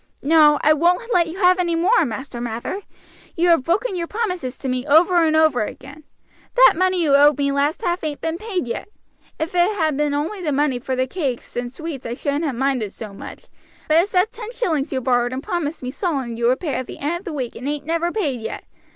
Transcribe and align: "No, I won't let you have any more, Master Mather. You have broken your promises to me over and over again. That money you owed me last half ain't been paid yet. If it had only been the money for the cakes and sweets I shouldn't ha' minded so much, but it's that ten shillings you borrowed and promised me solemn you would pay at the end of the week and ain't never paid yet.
"No, 0.23 0.57
I 0.63 0.73
won't 0.73 1.13
let 1.13 1.27
you 1.27 1.37
have 1.37 1.59
any 1.59 1.75
more, 1.75 2.05
Master 2.05 2.41
Mather. 2.41 2.81
You 3.35 3.49
have 3.49 3.63
broken 3.65 3.95
your 3.95 4.07
promises 4.07 4.57
to 4.57 4.67
me 4.67 4.83
over 4.87 5.23
and 5.23 5.35
over 5.35 5.61
again. 5.63 6.05
That 6.55 6.73
money 6.75 7.03
you 7.03 7.13
owed 7.15 7.37
me 7.37 7.51
last 7.51 7.83
half 7.83 8.03
ain't 8.03 8.19
been 8.19 8.39
paid 8.39 8.65
yet. 8.65 8.87
If 9.37 9.53
it 9.53 9.77
had 9.77 10.01
only 10.01 10.39
been 10.39 10.45
the 10.45 10.51
money 10.53 10.79
for 10.79 10.95
the 10.95 11.05
cakes 11.05 11.55
and 11.55 11.71
sweets 11.71 12.07
I 12.07 12.15
shouldn't 12.15 12.45
ha' 12.45 12.53
minded 12.55 12.91
so 12.93 13.13
much, 13.13 13.45
but 13.89 13.97
it's 13.97 14.13
that 14.13 14.31
ten 14.31 14.51
shillings 14.51 14.91
you 14.91 15.01
borrowed 15.01 15.33
and 15.33 15.43
promised 15.43 15.83
me 15.83 15.91
solemn 15.91 16.35
you 16.35 16.47
would 16.47 16.61
pay 16.61 16.73
at 16.73 16.87
the 16.87 16.97
end 16.97 17.19
of 17.19 17.25
the 17.25 17.33
week 17.33 17.55
and 17.55 17.67
ain't 17.69 17.85
never 17.85 18.11
paid 18.11 18.41
yet. 18.41 18.63